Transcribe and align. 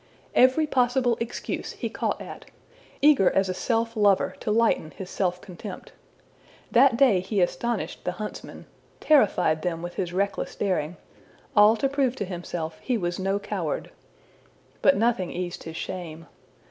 Every 0.33 0.65
possible 0.65 1.15
excuse 1.19 1.73
he 1.73 1.87
caught 1.87 2.19
at, 2.23 2.45
eager 3.03 3.29
as 3.29 3.49
a 3.49 3.53
self 3.53 3.95
lover 3.95 4.33
to 4.39 4.49
lighten 4.49 4.89
his 4.89 5.11
self 5.11 5.39
contempt. 5.41 5.91
That 6.71 6.97
day 6.97 7.19
he 7.19 7.39
astonished 7.39 8.03
the 8.03 8.13
huntsmen 8.13 8.65
terrified 8.99 9.61
them 9.61 9.83
with 9.83 9.93
his 9.97 10.11
reckless 10.11 10.55
daring 10.55 10.97
all 11.55 11.75
to 11.75 11.87
prove 11.87 12.15
to 12.15 12.25
himself 12.25 12.79
he 12.79 12.97
was 12.97 13.19
no 13.19 13.37
coward. 13.37 13.91
But 14.81 14.97
nothing 14.97 15.29
eased 15.29 15.65
his 15.65 15.77
shame. 15.77 16.25